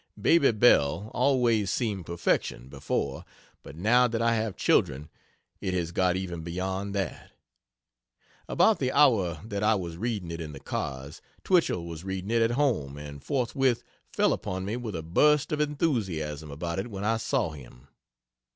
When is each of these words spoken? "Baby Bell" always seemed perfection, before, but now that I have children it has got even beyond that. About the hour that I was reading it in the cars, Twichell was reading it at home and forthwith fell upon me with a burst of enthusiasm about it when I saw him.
"Baby 0.19 0.49
Bell" 0.51 1.11
always 1.13 1.69
seemed 1.69 2.07
perfection, 2.07 2.69
before, 2.69 3.23
but 3.61 3.75
now 3.75 4.07
that 4.07 4.19
I 4.19 4.33
have 4.33 4.55
children 4.55 5.11
it 5.59 5.75
has 5.75 5.91
got 5.91 6.15
even 6.15 6.41
beyond 6.41 6.95
that. 6.95 7.33
About 8.49 8.79
the 8.79 8.91
hour 8.91 9.39
that 9.45 9.61
I 9.63 9.75
was 9.75 9.97
reading 9.97 10.31
it 10.31 10.41
in 10.41 10.53
the 10.53 10.59
cars, 10.59 11.21
Twichell 11.43 11.85
was 11.85 12.03
reading 12.03 12.31
it 12.31 12.41
at 12.41 12.49
home 12.57 12.97
and 12.97 13.23
forthwith 13.23 13.83
fell 14.11 14.33
upon 14.33 14.65
me 14.65 14.75
with 14.75 14.95
a 14.95 15.03
burst 15.03 15.51
of 15.51 15.61
enthusiasm 15.61 16.49
about 16.49 16.79
it 16.79 16.87
when 16.89 17.03
I 17.03 17.17
saw 17.17 17.51
him. 17.51 17.87